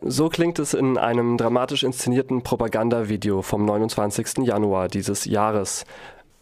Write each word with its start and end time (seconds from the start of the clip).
So 0.00 0.30
klingt 0.30 0.58
es 0.58 0.72
in 0.72 0.96
einem 0.96 1.36
dramatisch 1.36 1.82
inszenierten 1.82 2.42
Propagandavideo 2.42 3.42
vom 3.42 3.66
29. 3.66 4.38
Januar 4.46 4.88
dieses 4.88 5.26
Jahres. 5.26 5.84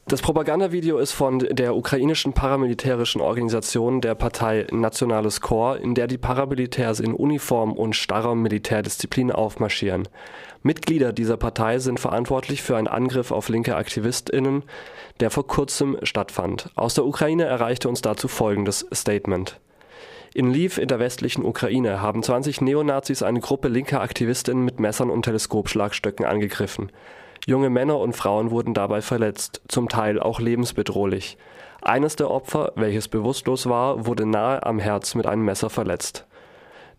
Das 0.06 0.22
Propagandavideo 0.22 0.99
ist 0.99 1.10
von 1.10 1.40
der 1.40 1.74
ukrainischen 1.74 2.35
paramilitärischen 2.35 3.21
Organisation 3.21 4.00
der 4.00 4.14
Partei 4.14 4.64
Nationales 4.71 5.40
Korps, 5.40 5.81
in 5.81 5.96
der 5.96 6.06
die 6.06 6.18
Paramilitärs 6.18 7.00
in 7.00 7.14
Uniform 7.14 7.72
und 7.72 7.96
starrer 7.96 8.37
Militärdisziplin 8.37 9.33
aufmarschieren. 9.33 10.06
Mitglieder 10.62 11.12
dieser 11.12 11.37
Partei 11.37 11.80
sind 11.80 11.99
verantwortlich 11.99 12.62
für 12.62 12.76
einen 12.76 12.87
Angriff 12.87 13.33
auf 13.33 13.49
linke 13.49 13.74
AktivistInnen, 13.74 14.62
der 15.19 15.30
vor 15.30 15.49
kurzem 15.49 15.96
stattfand. 16.05 16.70
Aus 16.77 16.94
der 16.94 17.06
Ukraine 17.06 17.42
erreichte 17.42 17.88
uns 17.88 18.02
dazu 18.02 18.28
folgendes 18.28 18.86
Statement. 18.94 19.58
In 20.34 20.50
Lviv 20.50 20.78
in 20.78 20.88
der 20.88 20.98
westlichen 20.98 21.45
Ukraine 21.45 22.00
haben 22.00 22.22
20 22.22 22.62
Neonazis 22.62 23.22
eine 23.22 23.41
Gruppe 23.41 23.68
linker 23.68 24.00
Aktivistinnen 24.00 24.64
mit 24.64 24.80
Messern 24.80 25.10
und 25.10 25.27
Teleskopschlagstöcken 25.27 26.24
angegriffen. 26.24 26.91
Junge 27.46 27.68
Männer 27.68 27.98
und 27.98 28.16
Frauen 28.16 28.50
wurden 28.50 28.72
dabei 28.72 29.02
verletzt, 29.02 29.60
zum 29.68 29.91
Teil 29.91 30.18
auch 30.18 30.41
lebensbedrohlich. 30.41 31.36
Eines 31.82 32.16
der 32.16 32.30
Opfer, 32.30 32.72
welches 32.77 33.08
bewusstlos 33.08 33.68
war, 33.68 34.06
wurde 34.06 34.24
nahe 34.24 34.64
am 34.64 34.78
Herz 34.78 35.14
mit 35.14 35.27
einem 35.27 35.45
Messer 35.45 35.68
verletzt. 35.68 36.27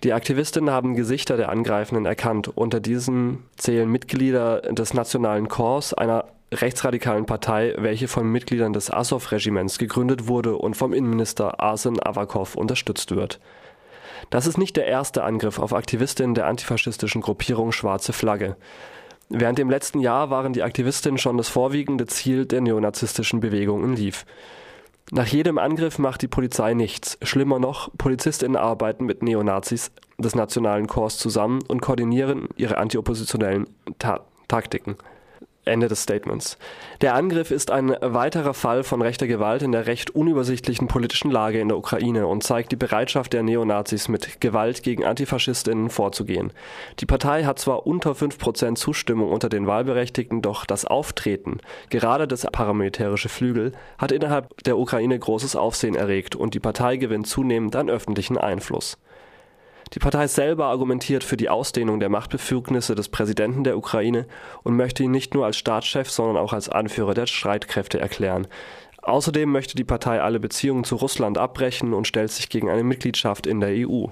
Die 0.03 0.11
Aktivistinnen 0.11 0.69
haben 0.69 0.95
Gesichter 0.95 1.37
der 1.37 1.47
Angreifenden 1.47 2.05
erkannt. 2.05 2.49
Unter 2.49 2.81
diesen 2.81 3.45
zählen 3.55 3.89
Mitglieder 3.89 4.61
des 4.61 4.93
Nationalen 4.93 5.47
Korps, 5.47 5.93
einer 5.93 6.25
rechtsradikalen 6.51 7.25
Partei, 7.25 7.73
welche 7.77 8.09
von 8.09 8.29
Mitgliedern 8.29 8.73
des 8.73 8.91
Azov-Regiments 8.91 9.77
gegründet 9.77 10.27
wurde 10.27 10.57
und 10.57 10.75
vom 10.75 10.93
Innenminister 10.93 11.61
Arsen 11.61 12.05
Avakov 12.05 12.55
unterstützt 12.55 13.15
wird. 13.15 13.39
Das 14.29 14.45
ist 14.45 14.57
nicht 14.57 14.75
der 14.75 14.87
erste 14.87 15.23
Angriff 15.23 15.57
auf 15.57 15.73
Aktivistinnen 15.73 16.35
der 16.35 16.47
antifaschistischen 16.47 17.21
Gruppierung 17.21 17.71
Schwarze 17.71 18.11
Flagge. 18.11 18.57
Während 19.29 19.57
dem 19.57 19.69
letzten 19.69 20.01
Jahr 20.01 20.29
waren 20.29 20.51
die 20.51 20.63
Aktivistinnen 20.63 21.17
schon 21.17 21.37
das 21.37 21.47
vorwiegende 21.47 22.07
Ziel 22.07 22.45
der 22.45 22.59
neonazistischen 22.59 23.39
Bewegung 23.39 23.83
in 23.85 23.93
Lviv. 23.93 24.25
Nach 25.11 25.27
jedem 25.27 25.57
Angriff 25.57 25.99
macht 25.99 26.21
die 26.21 26.27
Polizei 26.27 26.73
nichts. 26.73 27.17
Schlimmer 27.21 27.59
noch, 27.59 27.89
Polizistinnen 27.97 28.55
arbeiten 28.55 29.05
mit 29.05 29.21
Neonazis 29.21 29.91
des 30.17 30.35
Nationalen 30.35 30.87
Korps 30.87 31.17
zusammen 31.17 31.59
und 31.67 31.81
koordinieren 31.81 32.47
ihre 32.55 32.77
antioppositionellen 32.77 33.67
Ta 33.99 34.21
Taktiken. 34.47 34.97
Ende 35.65 35.87
des 35.87 36.03
Statements. 36.03 36.57
Der 37.01 37.15
Angriff 37.15 37.51
ist 37.51 37.71
ein 37.71 37.95
weiterer 38.01 38.53
Fall 38.53 38.83
von 38.83 39.01
rechter 39.01 39.27
Gewalt 39.27 39.61
in 39.61 39.71
der 39.71 39.87
recht 39.87 40.09
unübersichtlichen 40.09 40.87
politischen 40.87 41.31
Lage 41.31 41.59
in 41.59 41.69
der 41.69 41.77
Ukraine 41.77 42.27
und 42.27 42.43
zeigt 42.43 42.71
die 42.71 42.77
Bereitschaft 42.77 43.33
der 43.33 43.43
Neonazis, 43.43 44.07
mit 44.07 44.41
Gewalt 44.41 44.83
gegen 44.83 45.05
Antifaschistinnen 45.05 45.89
vorzugehen. 45.89 46.51
Die 46.99 47.05
Partei 47.05 47.43
hat 47.43 47.59
zwar 47.59 47.87
unter 47.87 48.11
5% 48.11 48.75
Zustimmung 48.75 49.31
unter 49.31 49.49
den 49.49 49.67
Wahlberechtigten, 49.67 50.41
doch 50.41 50.65
das 50.65 50.85
Auftreten, 50.85 51.59
gerade 51.89 52.27
des 52.27 52.43
paramilitärische 52.51 53.29
Flügel, 53.29 53.71
hat 53.97 54.11
innerhalb 54.11 54.63
der 54.63 54.77
Ukraine 54.77 55.17
großes 55.17 55.55
Aufsehen 55.55 55.95
erregt 55.95 56.35
und 56.35 56.53
die 56.53 56.59
Partei 56.59 56.97
gewinnt 56.97 57.27
zunehmend 57.27 57.75
an 57.75 57.89
öffentlichen 57.89 58.37
Einfluss. 58.37 58.97
Die 59.93 59.99
Partei 59.99 60.25
selber 60.25 60.65
argumentiert 60.65 61.23
für 61.23 61.37
die 61.37 61.49
Ausdehnung 61.49 61.99
der 61.99 62.09
Machtbefugnisse 62.09 62.95
des 62.95 63.09
Präsidenten 63.09 63.63
der 63.63 63.77
Ukraine 63.77 64.25
und 64.63 64.75
möchte 64.75 65.03
ihn 65.03 65.11
nicht 65.11 65.35
nur 65.35 65.45
als 65.45 65.57
Staatschef, 65.57 66.09
sondern 66.09 66.37
auch 66.37 66.51
als 66.51 66.67
Anführer 66.67 67.13
der 67.13 67.27
Streitkräfte 67.27 67.99
erklären. 67.99 68.47
Außerdem 69.03 69.51
möchte 69.51 69.75
die 69.75 69.83
Partei 69.83 70.21
alle 70.21 70.39
Beziehungen 70.39 70.85
zu 70.85 70.95
Russland 70.95 71.37
abbrechen 71.37 71.93
und 71.93 72.07
stellt 72.07 72.31
sich 72.31 72.49
gegen 72.49 72.69
eine 72.69 72.83
Mitgliedschaft 72.83 73.45
in 73.45 73.59
der 73.59 73.87
EU. 73.87 74.05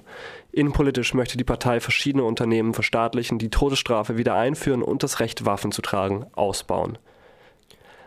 Innenpolitisch 0.51 1.13
möchte 1.13 1.37
die 1.37 1.45
Partei 1.45 1.79
verschiedene 1.79 2.25
Unternehmen 2.25 2.73
verstaatlichen, 2.73 3.39
die 3.39 3.49
Todesstrafe 3.49 4.17
wieder 4.17 4.35
einführen 4.35 4.83
und 4.83 5.01
das 5.01 5.19
Recht, 5.19 5.45
Waffen 5.45 5.71
zu 5.71 5.81
tragen, 5.81 6.25
ausbauen. 6.33 6.97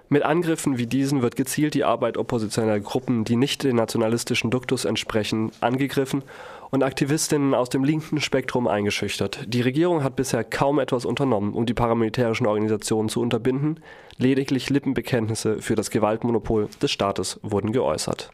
Mit 0.08 0.22
Angriffen 0.22 0.76
wie 0.76 0.86
diesen 0.86 1.22
wird 1.22 1.34
gezielt 1.34 1.74
die 1.74 1.84
Arbeit 1.84 2.18
oppositioneller 2.18 2.80
Gruppen, 2.80 3.24
die 3.24 3.36
nicht 3.36 3.64
den 3.64 3.76
nationalistischen 3.76 4.50
Duktus 4.50 4.84
entsprechen, 4.84 5.50
angegriffen 5.60 6.22
und 6.70 6.82
Aktivistinnen 6.82 7.54
aus 7.54 7.70
dem 7.70 7.84
linken 7.84 8.20
Spektrum 8.20 8.68
eingeschüchtert. 8.68 9.44
Die 9.46 9.62
Regierung 9.62 10.04
hat 10.04 10.16
bisher 10.16 10.44
kaum 10.44 10.78
etwas 10.78 11.04
unternommen, 11.04 11.54
um 11.54 11.66
die 11.66 11.74
paramilitärischen 11.74 12.46
Organisationen 12.46 13.08
zu 13.08 13.22
unterbinden. 13.22 13.80
Lediglich 14.18 14.70
Lippenbekenntnisse 14.70 15.62
für 15.62 15.74
das 15.74 15.90
Gewaltmonopol 15.90 16.68
des 16.82 16.90
Staates 16.90 17.40
wurden 17.42 17.72
geäußert. 17.72 18.30